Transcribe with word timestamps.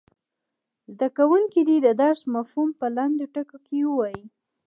زده 0.93 1.07
کوونکي 1.17 1.61
دې 1.67 1.77
د 1.81 1.87
درس 2.01 2.21
مفهوم 2.35 2.69
په 2.79 2.85
لنډو 2.95 3.25
ټکو 3.33 3.57
کې 3.65 3.77
ووايي. 3.85 4.23